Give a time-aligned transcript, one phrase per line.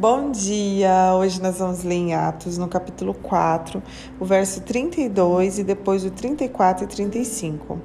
[0.00, 1.12] Bom dia!
[1.14, 3.82] Hoje nós vamos ler em Atos, no capítulo 4,
[4.18, 7.78] o verso 32 e depois o 34 e 35.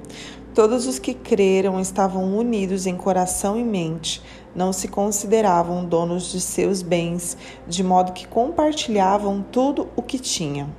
[0.54, 4.22] Todos os que creram estavam unidos em coração e mente,
[4.54, 7.36] não se consideravam donos de seus bens,
[7.68, 10.70] de modo que compartilhavam tudo o que tinham.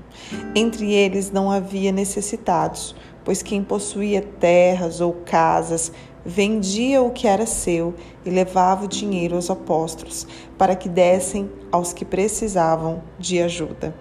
[0.55, 5.91] Entre eles não havia necessitados, pois quem possuía terras ou casas
[6.27, 7.93] vendia o que era seu
[8.25, 13.95] e levava o dinheiro aos apóstolos, para que dessem aos que precisavam de ajuda.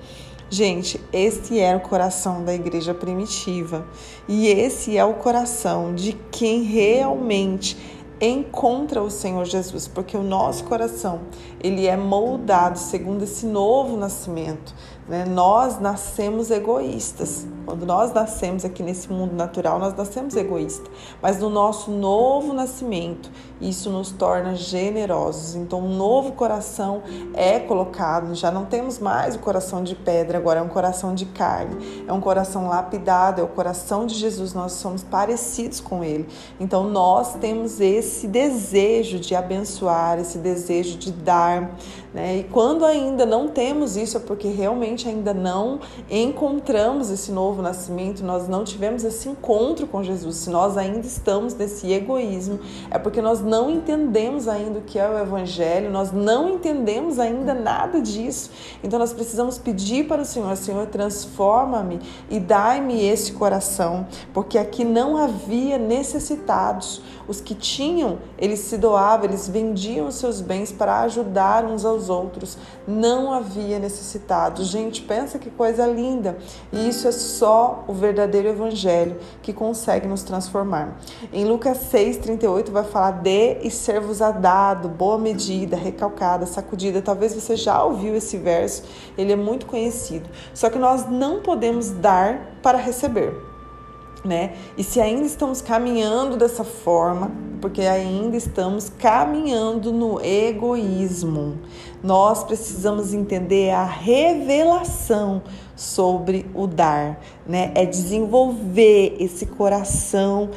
[0.51, 3.87] Gente, esse era o coração da igreja primitiva
[4.29, 7.77] e esse é o coração de quem realmente
[8.21, 11.23] encontra o Senhor Jesus, porque o nosso coração
[11.63, 14.75] ele é moldado segundo esse novo nascimento.
[15.09, 15.25] Né?
[15.25, 17.47] Nós nascemos egoístas.
[17.65, 20.89] Quando nós nascemos aqui nesse mundo natural, nós nascemos egoístas.
[21.21, 23.29] Mas no nosso novo nascimento,
[23.61, 25.57] isso nos torna generosos.
[25.57, 27.03] Então, um novo coração
[27.35, 28.37] é colocado.
[28.37, 32.05] Já não temos mais o coração de pedra, agora é um coração de carne.
[32.07, 34.55] É um coração lapidado, é o coração de Jesus.
[34.55, 36.29] Nós somos parecidos com ele.
[36.61, 41.77] Então, nós temos esse desejo de abençoar, esse desejo de dar.
[42.17, 42.39] Né?
[42.39, 48.25] E quando ainda não temos isso, é porque realmente ainda não encontramos esse novo nascimento,
[48.25, 52.59] nós não tivemos esse encontro com Jesus, se nós ainda estamos nesse egoísmo,
[52.91, 57.53] é porque nós não entendemos ainda o que é o Evangelho, nós não entendemos ainda
[57.53, 58.51] nada disso.
[58.83, 64.87] Então nós precisamos pedir para o Senhor: Senhor, transforma-me e dai-me esse coração, porque aqui
[64.87, 67.03] não havia necessitados.
[67.29, 72.06] Os que tinham, eles se doavam, eles vendiam os seus bens para ajudar uns aos
[72.09, 72.57] outros.
[72.87, 74.69] Não havia necessitados.
[74.69, 76.37] Gente, pensa que coisa linda.
[76.73, 80.99] E isso é só o verdadeiro evangelho que consegue nos transformar.
[81.33, 87.03] Em Lucas 6:38 vai falar de e ser-vos a dado, boa medida, recalcada, sacudida.
[87.03, 88.83] Talvez você já ouviu esse verso,
[89.17, 90.29] ele é muito conhecido.
[90.55, 93.56] Só que nós não podemos dar para receber.
[94.27, 94.55] Né?
[94.77, 101.59] E se ainda estamos caminhando dessa forma, porque ainda estamos caminhando no egoísmo.
[102.03, 105.43] Nós precisamos entender a revelação
[105.77, 107.71] sobre o dar, né?
[107.75, 110.51] É desenvolver esse coração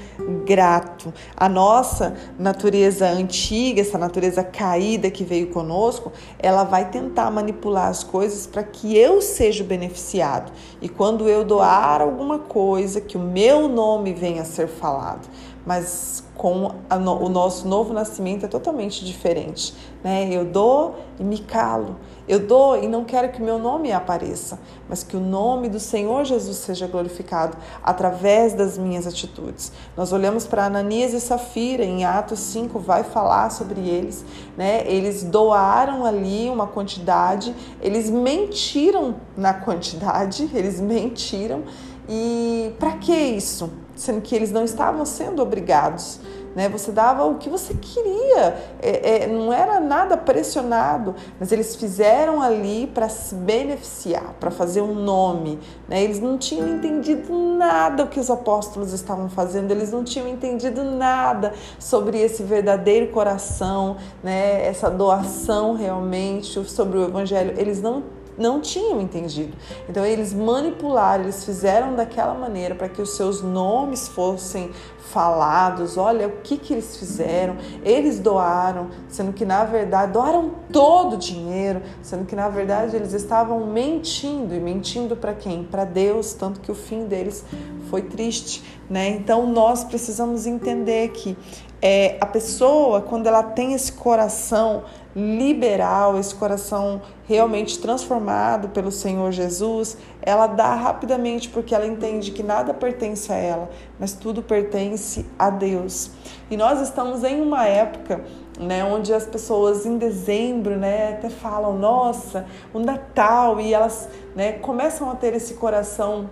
[0.46, 1.14] grato.
[1.36, 8.04] A nossa natureza antiga, essa natureza caída que veio conosco, ela vai tentar manipular as
[8.04, 10.52] coisas para que eu seja beneficiado.
[10.82, 15.28] E quando eu doar alguma coisa, que o meu nome venha a ser falado
[15.66, 19.76] mas com no, o nosso novo nascimento é totalmente diferente.
[20.04, 20.28] Né?
[20.32, 21.98] Eu dou e me calo.
[22.30, 26.24] Eu dou e não quero que meu nome apareça, mas que o nome do Senhor
[26.24, 29.72] Jesus seja glorificado através das minhas atitudes.
[29.98, 34.24] Nós olhamos para Ananias e Safira, em Atos 5 vai falar sobre eles.
[34.56, 34.84] Né?
[34.86, 41.64] Eles doaram ali uma quantidade, eles mentiram na quantidade, eles mentiram.
[42.08, 43.72] E para que isso?
[44.00, 46.22] sendo que eles não estavam sendo obrigados.
[46.60, 46.68] Né?
[46.68, 52.42] Você dava o que você queria, é, é, não era nada pressionado, mas eles fizeram
[52.42, 55.58] ali para se beneficiar, para fazer um nome.
[55.88, 56.04] Né?
[56.04, 60.84] Eles não tinham entendido nada o que os apóstolos estavam fazendo, eles não tinham entendido
[60.84, 64.68] nada sobre esse verdadeiro coração, né?
[64.68, 67.54] essa doação realmente, sobre o evangelho.
[67.58, 68.04] Eles não
[68.40, 69.56] não tinham entendido.
[69.88, 74.72] Então eles manipularam, eles fizeram daquela maneira para que os seus nomes fossem
[75.12, 75.98] falados.
[75.98, 77.58] Olha o que, que eles fizeram.
[77.84, 83.14] Eles doaram, sendo que na verdade doaram todo o dinheiro, sendo que na verdade eles
[83.14, 85.64] estavam mentindo e mentindo para quem?
[85.64, 87.44] Para Deus, tanto que o fim deles
[87.90, 89.10] foi triste, né?
[89.10, 91.38] Então nós precisamos entender que
[91.82, 94.84] é, a pessoa, quando ela tem esse coração
[95.16, 102.44] liberal, esse coração realmente transformado pelo Senhor Jesus, ela dá rapidamente porque ela entende que
[102.44, 106.12] nada pertence a ela, mas tudo pertence a Deus.
[106.52, 108.24] E nós estamos em uma época
[108.60, 114.54] né, onde as pessoas em dezembro, né, até falam, nossa, o Natal, e elas, né,
[114.54, 116.30] começam a ter esse coração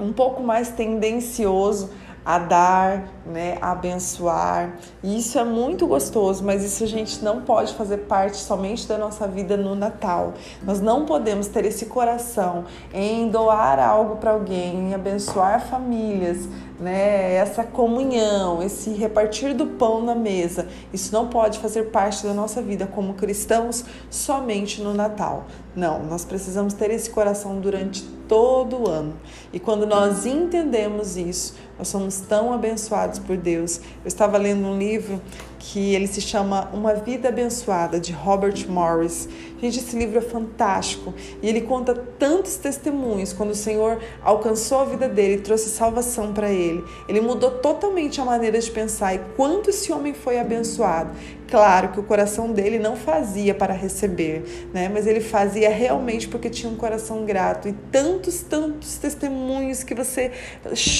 [0.00, 1.90] um pouco mais tendencioso
[2.24, 4.76] a dar, né, a abençoar.
[5.02, 8.98] E isso é muito gostoso, mas isso a gente não pode fazer parte somente da
[8.98, 10.34] nossa vida no Natal.
[10.62, 16.48] Nós não podemos ter esse coração em doar algo para alguém, em abençoar famílias,
[16.80, 20.66] né, essa comunhão, esse repartir do pão na mesa.
[20.92, 25.44] Isso não pode fazer parte da nossa vida como cristãos somente no Natal.
[25.76, 29.14] Não, nós precisamos ter esse coração durante todo o ano.
[29.52, 33.78] E quando nós entendemos isso, nós somos tão abençoados por Deus.
[34.02, 35.20] Eu estava lendo um livro
[35.60, 39.28] que ele se chama Uma Vida Abençoada, de Robert Morris.
[39.60, 44.84] Gente, esse livro é fantástico e ele conta tantos testemunhos quando o Senhor alcançou a
[44.86, 46.82] vida dele e trouxe salvação para ele.
[47.06, 51.10] Ele mudou totalmente a maneira de pensar e quanto esse homem foi abençoado.
[51.50, 54.88] Claro que o coração dele não fazia para receber, né?
[54.88, 57.68] Mas ele fazia realmente porque tinha um coração grato.
[57.68, 60.30] E tantos, tantos testemunhos que você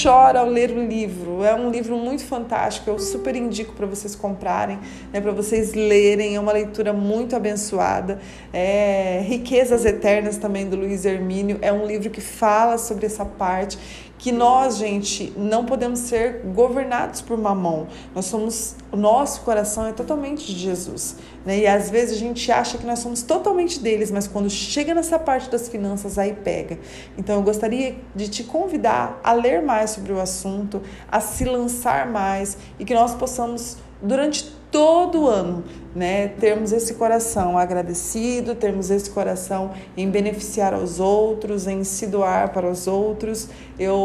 [0.03, 1.41] chora ao ler o livro.
[1.41, 2.89] É um livro muito fantástico.
[2.89, 4.77] Eu super indico para vocês comprarem,
[5.13, 5.21] né?
[5.21, 6.35] Para vocês lerem.
[6.35, 8.19] É uma leitura muito abençoada.
[8.51, 11.59] É Riquezas Eternas também do Luiz Hermínio.
[11.61, 13.79] É um livro que fala sobre essa parte
[14.21, 17.87] que nós, gente, não podemos ser governados por mamão.
[18.13, 21.57] Nós somos, o nosso coração é totalmente de Jesus, né?
[21.57, 25.17] E às vezes a gente acha que nós somos totalmente deles, mas quando chega nessa
[25.17, 26.77] parte das finanças aí pega.
[27.17, 32.05] Então eu gostaria de te convidar a ler mais sobre o assunto, a se lançar
[32.05, 35.63] mais e que nós possamos durante todo ano,
[35.93, 42.53] né, termos esse coração agradecido, termos esse coração em beneficiar aos outros, em se doar
[42.53, 43.49] para os outros.
[43.77, 43.95] Eu,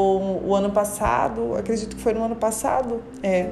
[0.44, 3.48] o ano passado, acredito que foi no ano passado, é,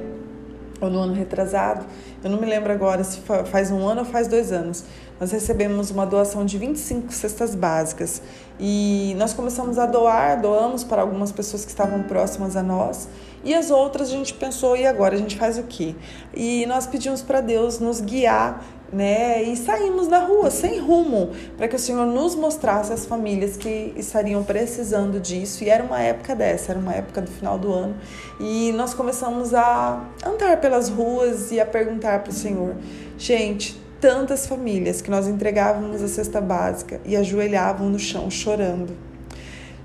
[0.81, 1.85] ou no ano retrasado,
[2.21, 4.83] eu não me lembro agora se faz um ano ou faz dois anos,
[5.19, 8.21] nós recebemos uma doação de 25 cestas básicas
[8.59, 13.07] e nós começamos a doar, doamos para algumas pessoas que estavam próximas a nós
[13.43, 15.93] e as outras a gente pensou, e agora a gente faz o quê?
[16.33, 19.43] E nós pedimos para Deus nos guiar né?
[19.43, 23.93] E saímos na rua sem rumo, para que o Senhor nos mostrasse as famílias que
[23.97, 25.63] estariam precisando disso.
[25.63, 27.95] E era uma época dessa, era uma época do final do ano.
[28.39, 32.75] E nós começamos a andar pelas ruas e a perguntar para o Senhor:
[33.17, 38.95] gente, tantas famílias que nós entregávamos a cesta básica e ajoelhavam no chão chorando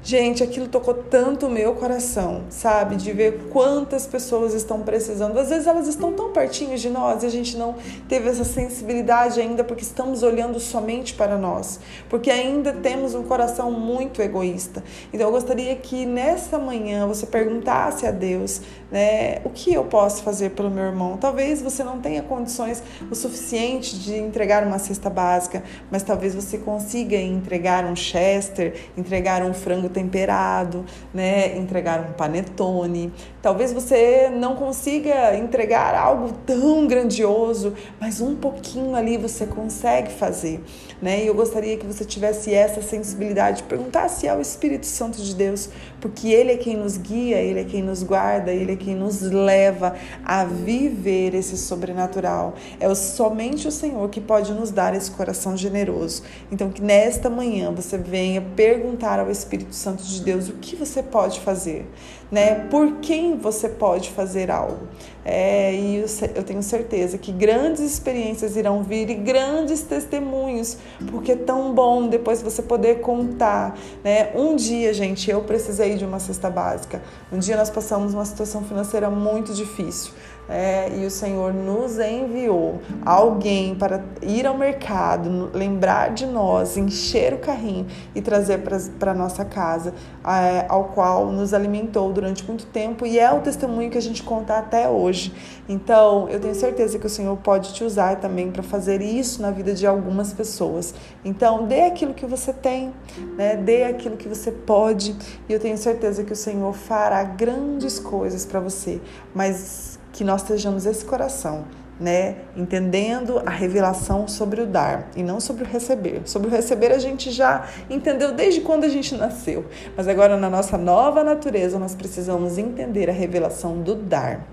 [0.02, 2.96] Gente, aquilo tocou tanto o meu coração, sabe?
[2.96, 5.38] De ver quantas pessoas estão precisando.
[5.38, 7.74] Às vezes elas estão tão pertinho de nós e a gente não
[8.08, 11.78] teve essa sensibilidade ainda porque estamos olhando somente para nós,
[12.08, 14.82] porque ainda temos um coração muito egoísta.
[15.12, 20.22] Então eu gostaria que nessa manhã você perguntasse a Deus, né, o que eu posso
[20.22, 21.16] fazer pelo meu irmão?
[21.16, 26.58] Talvez você não tenha condições o suficiente de entregar uma cesta básica, mas talvez você
[26.58, 30.84] consiga entregar um chester, entregar um frango temperado,
[31.14, 31.56] né?
[31.56, 33.12] Entregar um panetone.
[33.42, 40.60] Talvez você não consiga entregar algo tão grandioso, mas um pouquinho ali você consegue fazer,
[41.00, 41.25] né?
[41.25, 45.70] E eu gostaria que você tivesse essa sensibilidade, perguntasse ao Espírito Santo de Deus,
[46.02, 49.22] porque ele é quem nos guia, ele é quem nos guarda, ele é quem nos
[49.22, 52.54] leva a viver esse sobrenatural.
[52.78, 56.22] É somente o Senhor que pode nos dar esse coração generoso.
[56.52, 61.02] Então que nesta manhã você venha perguntar ao Espírito Santo de Deus o que você
[61.02, 61.87] pode fazer,
[62.30, 62.66] né?
[62.70, 64.88] Por quem você pode fazer algo.
[65.24, 66.04] É, e
[66.34, 70.78] eu tenho certeza que grandes experiências irão vir e grandes testemunhos,
[71.10, 74.30] porque é tão bom depois você poder contar, né?
[74.34, 77.02] Um dia, gente, eu precisei de uma cesta básica.
[77.30, 80.12] Um dia nós passamos uma situação financeira muito difícil
[80.50, 87.32] é, e o Senhor nos enviou alguém para ir ao mercado, lembrar de nós, encher
[87.32, 88.58] o carrinho e trazer
[88.99, 89.94] para a nossa casa,
[90.25, 94.25] é, ao qual nos alimentou durante muito tempo e é o testemunho que a gente
[94.25, 95.32] conta até hoje.
[95.69, 99.52] Então, eu tenho certeza que o Senhor pode te usar também para fazer isso na
[99.52, 100.92] vida de algumas pessoas.
[101.25, 102.92] Então, dê aquilo que você tem,
[103.37, 103.57] né?
[103.57, 105.14] dê aquilo que você pode
[105.49, 109.00] e eu tenho certeza que o Senhor fará grandes coisas para você.
[109.33, 111.64] Mas que nós estejamos esse coração,
[111.99, 116.23] né, entendendo a revelação sobre o dar e não sobre o receber.
[116.25, 120.49] Sobre o receber a gente já entendeu desde quando a gente nasceu, mas agora na
[120.49, 124.47] nossa nova natureza nós precisamos entender a revelação do dar.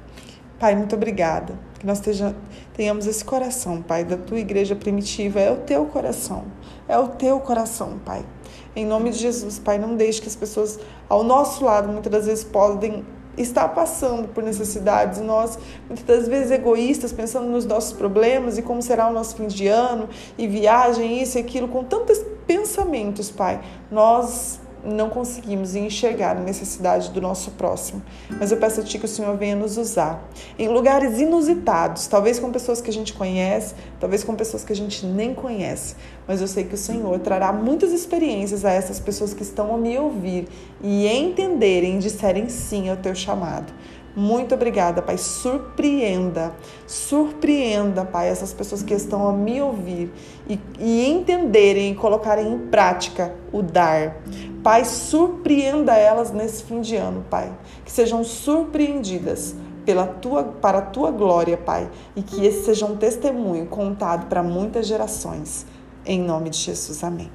[0.60, 1.54] Pai, muito obrigada.
[1.80, 2.02] Que nós
[2.74, 5.40] tenhamos esse coração, Pai, da tua igreja primitiva.
[5.40, 6.46] É o teu coração.
[6.88, 8.26] É o teu coração, Pai.
[8.76, 12.26] Em nome de Jesus, Pai, não deixe que as pessoas ao nosso lado muitas das
[12.26, 13.06] vezes podem
[13.38, 18.82] está passando por necessidades, nós muitas das vezes egoístas, pensando nos nossos problemas e como
[18.82, 23.62] será o nosso fim de ano e viagem, isso e aquilo, com tantos pensamentos, Pai,
[23.92, 28.02] nós não conseguimos enxergar a necessidade do nosso próximo.
[28.40, 32.40] Mas eu peço a Ti que o Senhor venha nos usar em lugares inusitados, talvez
[32.40, 35.96] com pessoas que a gente conhece, talvez com pessoas que a gente nem conhece.
[36.28, 39.78] Mas eu sei que o Senhor trará muitas experiências a essas pessoas que estão a
[39.78, 40.48] me ouvir
[40.82, 43.74] e entenderem e disserem sim ao Teu chamado.
[44.18, 45.16] Muito obrigada, Pai.
[45.16, 46.52] Surpreenda,
[46.88, 50.12] surpreenda, Pai, essas pessoas que estão a me ouvir
[50.50, 54.20] e, e entenderem e colocarem em prática o dar.
[54.68, 57.58] Pai, surpreenda elas nesse fim de ano, Pai.
[57.86, 59.56] Que sejam surpreendidas
[59.86, 64.44] pela tua, para a tua glória, Pai, e que esse seja um testemunho contado para
[64.44, 65.66] muitas gerações.
[66.06, 67.32] Em nome de Jesus, amém.